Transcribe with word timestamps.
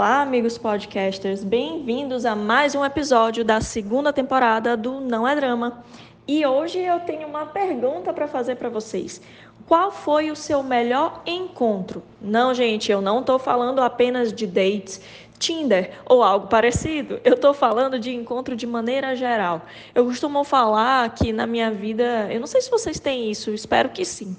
Olá, 0.00 0.22
amigos 0.22 0.56
podcasters, 0.56 1.44
bem-vindos 1.44 2.24
a 2.24 2.34
mais 2.34 2.74
um 2.74 2.82
episódio 2.82 3.44
da 3.44 3.60
segunda 3.60 4.10
temporada 4.14 4.74
do 4.74 4.98
Não 4.98 5.28
é 5.28 5.36
Drama. 5.36 5.84
E 6.26 6.46
hoje 6.46 6.78
eu 6.78 7.00
tenho 7.00 7.28
uma 7.28 7.44
pergunta 7.44 8.10
para 8.10 8.26
fazer 8.26 8.56
para 8.56 8.70
vocês. 8.70 9.20
Qual 9.66 9.92
foi 9.92 10.30
o 10.30 10.34
seu 10.34 10.62
melhor 10.62 11.20
encontro? 11.26 12.02
Não, 12.18 12.54
gente, 12.54 12.90
eu 12.90 13.02
não 13.02 13.20
estou 13.20 13.38
falando 13.38 13.82
apenas 13.82 14.32
de 14.32 14.46
dates, 14.46 15.02
Tinder 15.38 15.90
ou 16.06 16.22
algo 16.22 16.46
parecido. 16.46 17.20
Eu 17.22 17.34
estou 17.34 17.52
falando 17.52 17.98
de 17.98 18.10
encontro 18.10 18.56
de 18.56 18.66
maneira 18.66 19.14
geral. 19.14 19.60
Eu 19.94 20.06
costumo 20.06 20.42
falar 20.44 21.14
que 21.14 21.30
na 21.30 21.46
minha 21.46 21.70
vida, 21.70 22.26
eu 22.32 22.40
não 22.40 22.46
sei 22.46 22.62
se 22.62 22.70
vocês 22.70 22.98
têm 22.98 23.30
isso, 23.30 23.52
espero 23.52 23.90
que 23.90 24.06
sim 24.06 24.34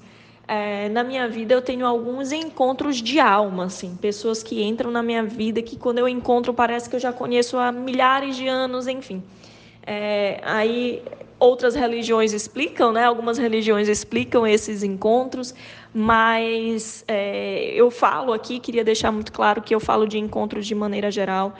é, 0.47 0.89
na 0.89 1.03
minha 1.03 1.27
vida 1.27 1.53
eu 1.53 1.61
tenho 1.61 1.85
alguns 1.85 2.31
encontros 2.31 3.01
de 3.01 3.19
alma, 3.19 3.65
assim, 3.65 3.95
pessoas 3.95 4.43
que 4.43 4.61
entram 4.61 4.91
na 4.91 5.01
minha 5.01 5.23
vida 5.23 5.61
que 5.61 5.77
quando 5.77 5.99
eu 5.99 6.07
encontro 6.07 6.53
parece 6.53 6.89
que 6.89 6.95
eu 6.95 6.99
já 6.99 7.13
conheço 7.13 7.57
há 7.57 7.71
milhares 7.71 8.35
de 8.35 8.47
anos, 8.47 8.87
enfim. 8.87 9.23
É, 9.85 10.39
aí 10.43 11.01
outras 11.41 11.73
religiões 11.73 12.33
explicam, 12.33 12.93
né? 12.93 13.03
Algumas 13.03 13.39
religiões 13.39 13.87
explicam 13.87 14.45
esses 14.45 14.83
encontros, 14.83 15.55
mas 15.91 17.03
é, 17.07 17.71
eu 17.73 17.89
falo 17.89 18.31
aqui, 18.31 18.59
queria 18.59 18.83
deixar 18.83 19.11
muito 19.11 19.31
claro 19.31 19.59
que 19.59 19.73
eu 19.73 19.79
falo 19.79 20.07
de 20.07 20.19
encontros 20.19 20.67
de 20.67 20.75
maneira 20.75 21.09
geral, 21.09 21.55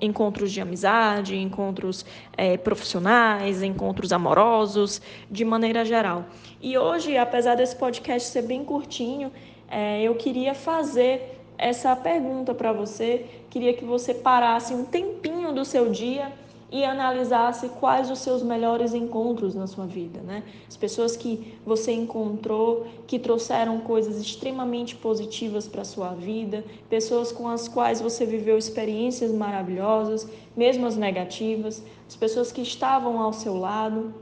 encontros 0.00 0.50
de 0.50 0.60
amizade, 0.60 1.36
encontros 1.36 2.04
é, 2.36 2.56
profissionais, 2.56 3.62
encontros 3.62 4.12
amorosos, 4.12 5.00
de 5.30 5.44
maneira 5.44 5.84
geral. 5.84 6.26
E 6.60 6.76
hoje, 6.76 7.16
apesar 7.16 7.54
desse 7.54 7.76
podcast 7.76 8.28
ser 8.28 8.42
bem 8.42 8.64
curtinho, 8.64 9.30
é, 9.70 10.02
eu 10.02 10.16
queria 10.16 10.52
fazer 10.52 11.38
essa 11.56 11.94
pergunta 11.94 12.52
para 12.52 12.72
você, 12.72 13.24
queria 13.50 13.72
que 13.72 13.84
você 13.84 14.12
parasse 14.12 14.74
um 14.74 14.84
tempinho 14.84 15.52
do 15.52 15.64
seu 15.64 15.90
dia 15.90 16.32
e 16.70 16.84
analisasse 16.84 17.68
quais 17.68 18.10
os 18.10 18.18
seus 18.18 18.42
melhores 18.42 18.92
encontros 18.92 19.54
na 19.54 19.66
sua 19.66 19.86
vida, 19.86 20.20
né? 20.20 20.42
As 20.68 20.76
pessoas 20.76 21.16
que 21.16 21.56
você 21.64 21.92
encontrou 21.92 22.86
que 23.06 23.18
trouxeram 23.18 23.78
coisas 23.80 24.20
extremamente 24.20 24.96
positivas 24.96 25.68
para 25.68 25.84
sua 25.84 26.10
vida, 26.10 26.64
pessoas 26.90 27.30
com 27.30 27.48
as 27.48 27.68
quais 27.68 28.00
você 28.00 28.26
viveu 28.26 28.58
experiências 28.58 29.30
maravilhosas, 29.30 30.28
mesmo 30.56 30.86
as 30.86 30.96
negativas, 30.96 31.82
as 32.08 32.16
pessoas 32.16 32.50
que 32.50 32.62
estavam 32.62 33.20
ao 33.20 33.32
seu 33.32 33.56
lado, 33.56 34.12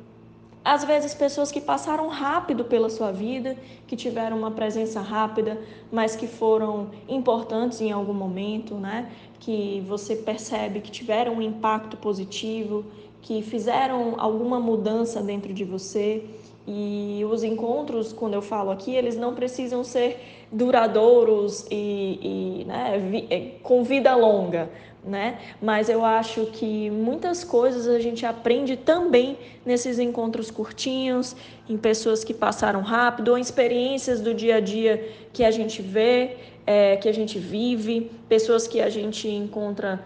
às 0.65 0.83
vezes, 0.83 1.12
pessoas 1.12 1.53
que 1.53 1.61
passaram 1.61 2.09
rápido 2.09 2.65
pela 2.65 2.89
sua 2.89 3.12
vida, 3.12 3.55
que 3.87 3.95
tiveram 3.95 4.39
uma 4.39 4.51
presença 4.51 4.98
rápida, 5.01 5.61
mas 5.93 6.17
que 6.17 6.27
foram 6.27 6.91
importantes 7.07 7.83
em 7.83 7.93
algum 7.93 8.15
momento, 8.15 8.75
né? 8.77 9.12
Que 9.39 9.85
você 9.87 10.17
percebe 10.17 10.81
que 10.81 10.91
tiveram 10.91 11.35
um 11.35 11.42
impacto 11.42 11.98
positivo, 11.98 12.83
que 13.20 13.42
fizeram 13.42 14.15
alguma 14.17 14.59
mudança 14.59 15.23
dentro 15.23 15.53
de 15.53 15.65
você. 15.65 16.25
E 16.67 17.23
os 17.31 17.43
encontros, 17.43 18.12
quando 18.12 18.34
eu 18.34 18.43
falo 18.43 18.70
aqui, 18.70 18.95
eles 18.95 19.17
não 19.17 19.34
precisam 19.34 19.84
ser 19.84 20.19
duradouros 20.51 21.67
e, 21.70 22.62
e 22.62 22.65
né, 22.65 23.53
com 23.62 23.84
vida 23.84 24.15
longa, 24.17 24.70
né? 25.05 25.39
Mas 25.61 25.91
eu 25.91 26.03
acho 26.03 26.47
que 26.47 26.89
muitas 26.89 27.45
coisas 27.45 27.87
a 27.87 27.98
gente 27.98 28.25
aprende 28.25 28.77
também 28.77 29.37
nesses 29.65 29.98
encontros 29.98 30.51
curtinhos, 30.51 31.37
em 31.69 31.77
pessoas 31.77 32.25
que 32.25 32.33
passaram 32.33 32.81
rápido, 32.81 33.33
ou 33.33 33.39
em 33.39 33.42
experiências 33.42 34.23
do 34.23 34.33
dia 34.33 34.57
a 34.57 34.61
dia 34.61 35.07
que 35.35 35.45
a 35.45 35.51
gente 35.51 35.83
vê, 35.83 36.37
é, 36.67 36.97
que 36.97 37.09
a 37.11 37.12
gente 37.12 37.39
vive, 37.39 38.11
pessoas 38.27 38.67
que 38.67 38.81
a 38.81 38.89
gente 38.89 39.29
encontra 39.29 40.03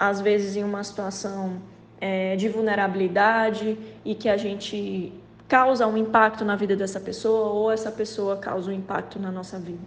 às 0.00 0.22
vezes 0.22 0.56
em 0.56 0.64
uma 0.64 0.82
situação 0.82 1.60
é, 2.00 2.34
de 2.34 2.48
vulnerabilidade 2.48 3.76
e 4.04 4.14
que 4.14 4.28
a 4.28 4.36
gente 4.36 5.12
causa 5.52 5.86
um 5.86 5.98
impacto 5.98 6.46
na 6.46 6.56
vida 6.56 6.74
dessa 6.74 6.98
pessoa 6.98 7.50
ou 7.50 7.70
essa 7.70 7.92
pessoa 7.92 8.38
causa 8.38 8.70
um 8.70 8.72
impacto 8.72 9.18
na 9.18 9.30
nossa 9.30 9.58
vida. 9.58 9.82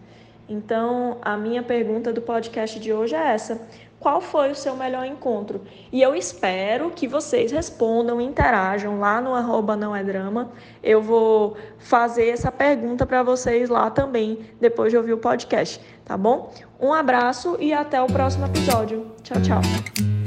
Então, 0.48 1.18
a 1.24 1.36
minha 1.36 1.64
pergunta 1.64 2.14
do 2.14 2.22
podcast 2.22 2.80
de 2.80 2.94
hoje 2.94 3.16
é 3.16 3.34
essa: 3.34 3.60
qual 4.00 4.22
foi 4.22 4.52
o 4.52 4.56
seu 4.56 4.76
melhor 4.76 5.08
encontro? 5.08 5.62
E 5.92 6.04
eu 6.04 6.16
espero 6.16 6.92
que 6.92 7.08
vocês 7.08 7.52
respondam, 7.52 8.22
interajam 8.22 9.00
lá 9.00 9.20
no 9.20 9.34
arroba 9.34 9.76
não 9.76 9.96
é 9.96 10.04
drama. 10.04 10.52
Eu 10.84 11.02
vou 11.02 11.58
fazer 11.80 12.28
essa 12.28 12.52
pergunta 12.52 13.04
para 13.04 13.24
vocês 13.24 13.68
lá 13.68 13.90
também, 13.90 14.42
depois 14.62 14.92
de 14.92 14.98
ouvir 14.98 15.14
o 15.14 15.18
podcast, 15.18 15.82
tá 16.06 16.16
bom? 16.16 16.54
Um 16.80 16.94
abraço 16.94 17.58
e 17.60 17.74
até 17.74 18.00
o 18.00 18.06
próximo 18.06 18.46
episódio. 18.46 19.12
Tchau, 19.24 19.42
tchau. 19.42 20.25